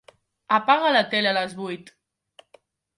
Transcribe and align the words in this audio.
Apaga 0.57 0.95
la 0.95 1.05
tele 1.13 1.33
a 1.35 1.37
les 1.39 1.57
vuit. 1.61 1.95